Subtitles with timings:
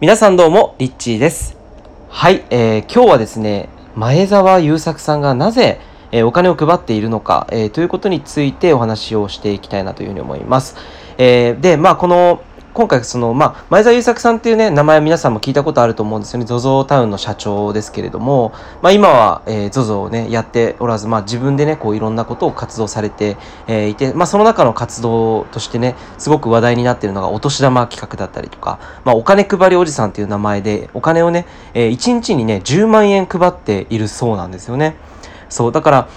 [0.00, 1.56] 皆さんどうも、リッチーです。
[2.08, 10.76] はい、えー今日はですね、前澤友作さんがなぜ、えーお金を配っているのか、えーということについてお話をしていきたいなというふうに思います。
[11.16, 12.42] えーで、まあ、この、
[12.74, 16.44] 今回、その、まあ、前澤友作さんっていうね、名前皆さんも聞いたことあると思うんですよね。
[16.44, 23.36] ZOZO タウンの社長ですけれども、まあ、今は、えー、ZOZO をね、やっておらず、まあ、自分でね、こう、いろんなことを活動されて、
[23.68, 34.96] えーいて、まあ、その中の活動としてね、すごく話題になっているのが、お年玉企画だったりとか、まあ、お金配りおじさんっていう名前で、お金をね、えー、1日にね、10万円配っているそうなんですよね。
[35.48, 36.08] そう、だから、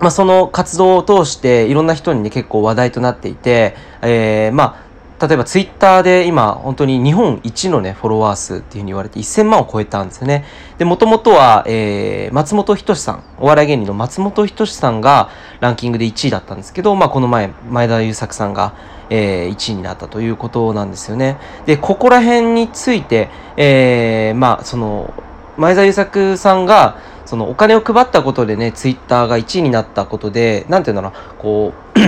[0.00, 4.83] まあ、その活動を通していろんな人にね結構話題となっていて、えーまあ
[5.26, 10.44] 例えばツイッターで今本当に日本一のねフォロワー数っていうふうに言われて1000万を超えたんですね。
[10.78, 18.74] でもともとは、えー松本人志さんお笑い芸人の松本人志さんがランキングで1位だったんですけど、まあ、この前前田優作さんが、
[19.10, 21.38] えー1位になったということなんですよね。
[21.66, 25.12] でここら辺について、えーまあその
[25.56, 31.98] 前澤友作さんがそのお金を配ったことでねツイッターが1位になったことでなんていうんだろうこう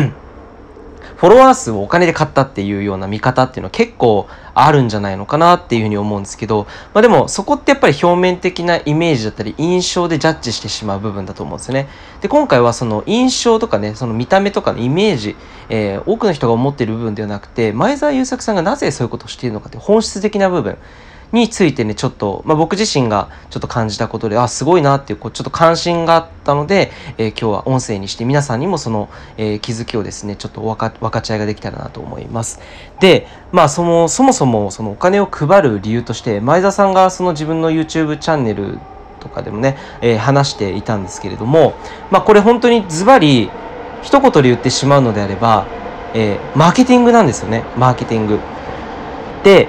[1.16, 11.88] フォロワー数をお金で買ったっていうような見方っていうのは結構あるんじゃないのかなっていうふうに思うんですけど、まあ、でもそこってやっぱり表面的なイメージだったり印象でジャッジしてしまう部分だと思うんですね。
[12.20, 15.36] で今回はその印象とかねその見た目とかのイメージ、
[15.68, 20.76] えー多くの人が思っている部分ではなくて前澤友作さんがなぜそういうことをしているのかって本質的な部分
[21.32, 32.60] についてねちょっと、まあ、僕自身がちょっと感じたことであすごいなっていうこうちょっと関心があったので、えー今日は音声にして皆さんにもその、えー気づきをですねちょっと分か分かち合いができたらなと思います。
[33.00, 38.78] でまあそのそもそもそのお金を配る理由として前田さんがその自分の YouTube チャンネル
[39.20, 41.74] とかでもね、えー話していたんですけれども
[42.10, 43.50] まあこれ本当にズバリ
[44.02, 45.66] 一言で言ってしまうのであれば、
[46.14, 48.38] えーマーケティングなんですよねマーケティング。
[49.42, 49.68] で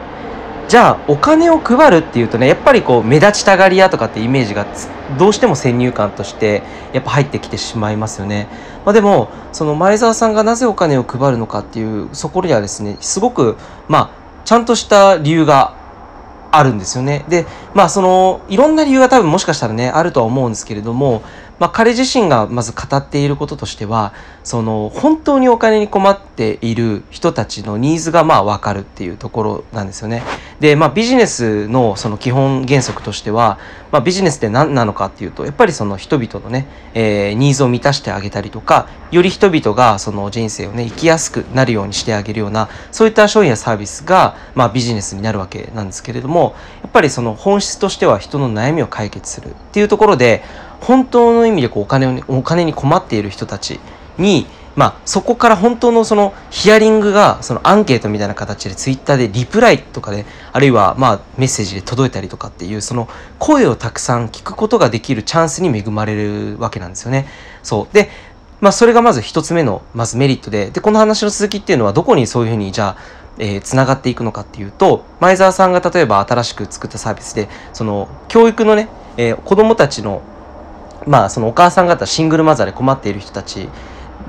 [0.67, 4.67] じゃあお金を配るっていうとねやっぱりこう目立ちたがり屋とかってイメージが
[5.17, 8.49] どうしても先入観としてやっぱ入ってきてしまいますよね、
[8.85, 13.55] まあ、でもその前澤さんがなぜお金を配るのかっていうそこにはですねすごく
[13.87, 15.75] まあちゃんとした理由が
[16.51, 21.21] あるんですよねでまあそのいろんな理由が多分もしかしたらねあるとは思うんですけれども
[21.59, 24.13] まあ、彼自身がまず語っていることとしては
[24.43, 30.21] その本当にお金に困っている人たちのニーズがまあ分かるっていうところなんですよね。
[30.59, 33.59] で、まあ、ビジネスのその基本原則としては、
[33.91, 50.43] まあ、ビジネスって何なのかっていうとやっぱりその人々のね、えーニーズを満たしてあげたりとかより人々がその人生をね生きやすくなるようにしてあげるようなそういった商品やサービスが、まあ、ビジネスになるわけなんですけれどもやっぱりその本質としては人の悩みを解決するっていうところで
[50.81, 53.79] 本当の意味でこうお金をねお金に困っている人たち
[54.17, 67.27] に、まあ、そこから本当のそのヒアリングがそのアンケートみたいな形でツイッターでリプライとかであるいはまあメッセージで届いたりとかっていうその声をたくさん聞くことができるチャンスに恵まれるわけなんですよね。
[67.63, 68.09] そうで
[68.59, 72.97] まあ、それがまず一つ目のまずメリットででこの話の続きっていうのはどこにそういうふうにじゃあ
[73.39, 80.21] え、つながっていくのかっていうと前澤さんが例えば新しく作ったサービスでその教育のね、え子どもたちの
[81.05, 83.69] まあそのお母さん方シングルマザーで困っている人たち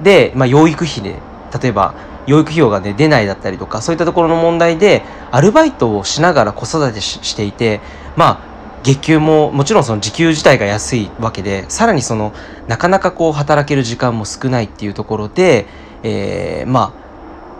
[0.02, 1.16] で、まあ、養育費で
[1.60, 1.94] 例えば
[2.26, 7.80] 養育費用が、ね、出ないだったりとかそういったところの問題でアルバイトをしながら子育てしていて
[8.16, 8.48] まあ
[8.82, 12.32] 月給ももちろんその時給自体が安いわけでさらにその
[12.68, 15.66] なかなかこう働ける時間も少ないっていうところで、
[16.02, 17.08] えーまあ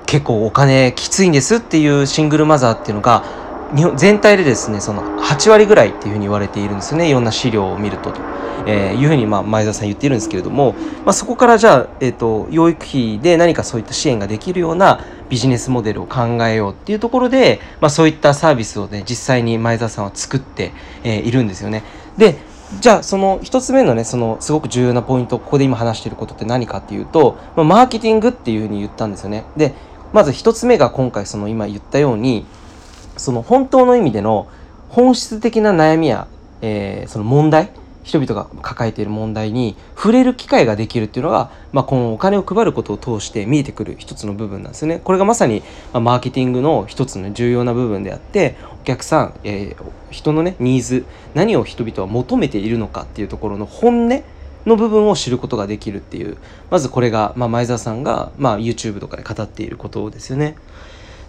[0.09, 3.25] 結構お金きついんですっていうシングルマザーっていうのが
[3.77, 8.21] 日本全体でですねその8割ぐらいっていうふうに言われているんですよねいろんな資料を見るとと、
[8.67, 10.73] えーいうふうにまあ前澤さん言っているんですけれども、
[11.05, 20.73] まあ、そこからじゃあ、えー、と養育費で何かそういった支援ができるようなビジネスモデルを考えようっていうところで、まあ、そういったサービスをね実際に前澤さんは作って、
[21.05, 21.83] えーいるんですよね。
[22.17, 22.37] で
[22.81, 29.45] じゃあその一つ目のねそのすごく重要なポイントここで今話していることって何かっていうと、まあ、マーケティングっていうふうに言ったんですよね。
[29.56, 29.75] で
[30.12, 32.47] まず一つ目が今回その今言ったように
[33.19, 34.49] その本当の意味での
[34.88, 36.26] 本質的な悩みや、
[36.62, 37.70] えーその問題
[38.09, 44.99] 人々が抱えている問題に触れる機会ができるっていうのが、まあ、このお金を配ることを通して見えてくる一つの部分なんですよね。
[45.05, 45.62] これがまさに、
[45.93, 51.05] まあ、マーケティングの一つの重要な部分であってお客さん、えー人のねニーズ
[51.35, 54.23] 何を人々は求めているのかっていうところの本音
[54.65, 56.38] の部分を知ることができるっていう
[56.70, 60.56] まずこれが、まあ、前澤さんが、まあ、YouTube とかで語っていることですよね。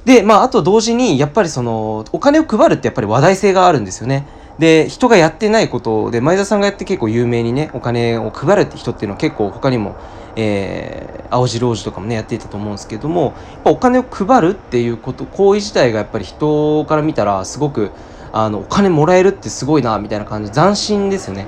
[0.06, 4.26] で、まあ、あと同時に、やっぱりその、お金を配るってやっぱり話題性があるんですよね。
[4.58, 9.96] で、人がやってないことで、前田さんがやって結構有名にね、お金を配るって人っていうのは結構他にも、
[10.36, 13.34] えー、青白王子とかもねやっていたと思うんですけども
[13.66, 17.92] お金を配るっていうこと行為自体がやっぱり人から見たらすごく
[18.32, 21.48] あのお金もらえるってすごいなみたいな感じ斬新ですよね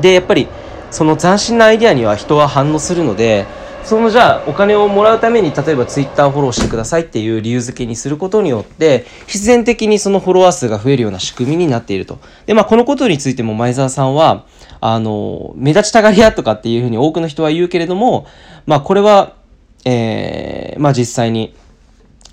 [0.00, 0.48] でやっぱり
[0.90, 3.46] その斬新なアイデアには人は反応するので
[3.88, 12.18] そのじゃあお金をもらうために例えばツイッターフォローしてくださいっていう理由付けにすることによって必然的にそのフォロワー数が増えるような仕組みになっていると。
[12.44, 14.44] でまあこのことについても前澤さんは
[14.82, 18.26] あの目立ちたがり屋とかっていうふうに多くの人は言うけれども
[18.66, 19.32] まあこれは
[19.86, 21.54] えー、まあ実際に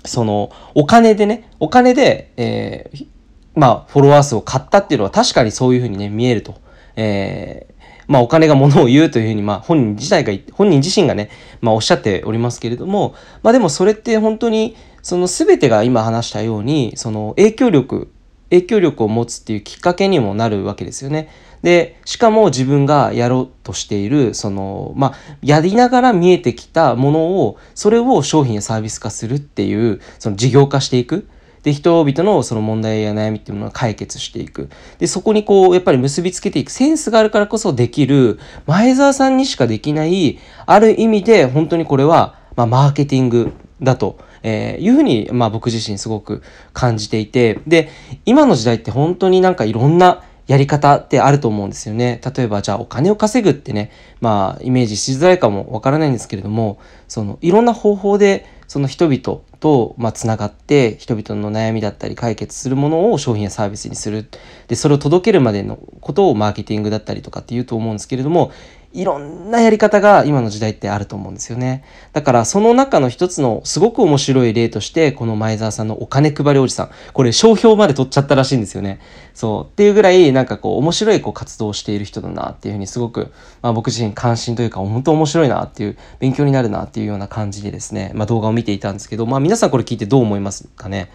[0.04, 3.06] そのお金でねお金で、えー、
[3.54, 6.54] まあフォロワー数を買ったっていうのは確かにそういうふうにね見えると。
[6.96, 7.75] えー
[8.06, 11.30] まあ、お金がものを言うというふうに、まあ、本人自体が、本人自身がね、
[11.60, 18.12] まあ、おっしゃっておりますけれども、まあ、でもそれって本当に、その全てが今話したように、その影響力、
[18.50, 21.28] 影響力を持つっていうきっかけにもなるわけですよね。
[21.62, 31.28] で、しかも自分がやろうとしている、その、まあ、やりながら見えてきたものを、それを商品やサービス化するっていう、その事業化していく。
[31.66, 34.70] で、人々のその問題や悩みっていうものを解決していく。
[35.00, 43.52] で、そこにこう、やっぱり結びつけていくセンスがあるからこそできる、前澤さんにしかできない、ある意味で本当にこれは、まあ、マーケティング
[43.82, 44.16] だと。
[44.44, 46.40] えー、いうふうに、まあ僕自身すごく
[46.72, 47.88] 感じていて、で、
[48.26, 52.20] 今の時代って本当になんかいろんなやり方ってあると思うんですよね。
[52.36, 53.90] 例えばじゃあお金を稼ぐってね、
[54.20, 56.78] まあイメージしづらいかもわからないんですけれども、
[57.08, 64.30] そのいろんな方法でその人々と、まあ、つながって人々の悩みだったり解決するものを商品やサービスにする。
[64.68, 68.52] でそれを届けるまでのことをマーケティングだったりとかっていうと思うんですけれども
[68.96, 71.84] いろんなやり方が今の時代ってあると思うんですよね。
[72.14, 76.90] だからその中の一つのすごく面白い例として、この前澤さんのお金配りおじさん。
[77.12, 79.00] これ商標まで取っちゃったらしいんですよね。
[79.34, 79.64] そう。
[79.64, 91.10] っていうぐらいなんかこう面白いこう活動をしている人だなっていうふうにすごく、まあ僕自身関心というか本当面白いなっていう、勉強になるなっていうような感じでですね、まあ動画を見ていたんですけど、まあ皆さんこれ聞いてどう思いますかね？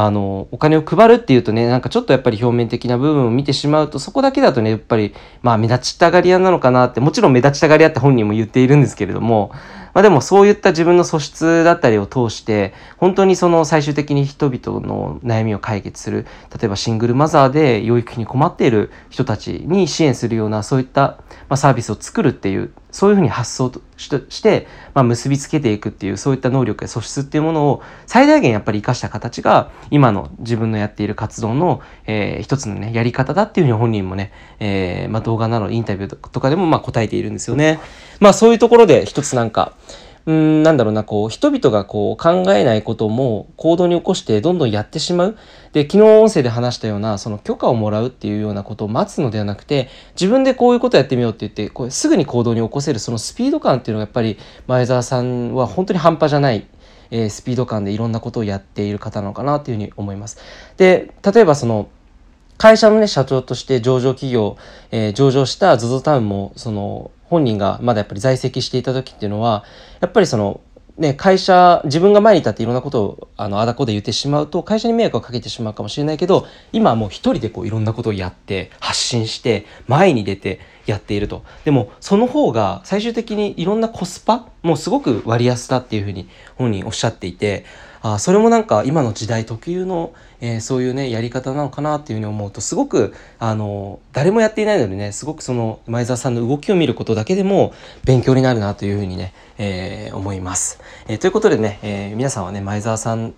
[0.00, 5.12] あの、お金を配るっていうとね、なんかちょっとやっぱり表面的な部分を見てしまうと、そこだけだとね、やっぱり、
[5.42, 9.50] まあ目立ちたがり屋なのかなって、もちろん目立ちたがり屋って本人も言っているんですけれども、
[9.94, 21.18] まあでもそういった自分の素質だったりを通して、本当にその最終的に人々の悩みを解決する、例えばシングルマザーで養育費に困っている人たちに支援するような、そういった、
[21.48, 37.78] まあ、サービスを作るっていう、そういうふうに発想として、まあ、結びつけていくっていう、そういった能力や素質っていうものを最大限やっぱり生かした形が、今の自分のやっている活動の、えー、一つのね、やり方だっていうふうに本人もね、えー、まあ、動画などインタビューとかでもまあ答えているんですよね。
[38.18, 39.74] まあそういうところで一つなんか、
[40.28, 45.38] うん、なんだろうな、こう、人々がこう考えないことも行動に起こしてどんどんやってしまう。
[45.72, 49.88] で、昨日音声で話したような、その許可をもらうっていうようなことを待つのではなくて、
[50.20, 54.36] 自分でこういうことやってみようって言って、こうすぐに行動に起こせるそのスピード感っていうのがやっぱり
[54.66, 56.66] 前澤さんは本当に半端じゃない。
[57.10, 60.36] えー、スピード感でいろんなことをやっている方なのかなというふうに思います。
[60.76, 61.88] で、例えばその、
[62.58, 64.58] 会社のね、社長として上場企業、
[64.90, 69.64] えー、上場した ZOZO タウンも、その、本人がまだやっぱり在籍していた時っていうのは、
[70.00, 70.60] やっぱりその、
[70.98, 81.44] ね、会社、自分が前に立っていろんなことを、あの、あだこで言ってしまうと、会社に迷惑をかけてしまうかもしれないけど、今はもう一人でこういろんなことをやって、発信して、前に出てやっていると。
[81.64, 87.64] でも、その方が最終的にいろんなコスパもすごく割安だっていうふうに本人おっしゃっていて、
[88.00, 97.72] あそれもなんか今の時代特有の、えー、そういうねやり方なのかなっていうふうに思うとすごくあの誰もやっていないのでねすごくその前澤さんの動きを見ることだけでも
[98.04, 103.34] 勉強になるなというふうにね、えー、思います、えー、ということでね、え皆さんはね前澤さん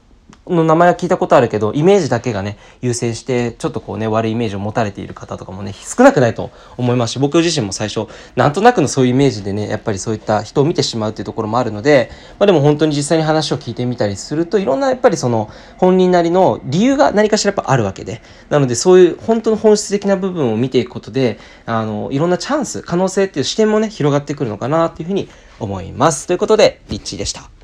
[0.46, 8.06] の名前は聞いたことあるけど、イメージだけがね、優先して、ちょっとこうね、悪いイメージを持たれている方とかもね、少なくないと思いますし、僕自身も最初、
[8.36, 26.26] なんとなくのそういうイメージでね、やっぱりそういった人を見てしまうっていうところもあるので、まあでも本当に実際に話を聞いてみたりすると、いろんなやっぱりその、本人なりの理由が何かしらやっぱあるわけで、なのでそういう本当の本質的な部分を見ていくことで、あの、いろんなチャンス、可能性っていう視点もね、広がってくるのかなっていうふうに思います。
[26.26, 27.59] ということで、リッチーでした。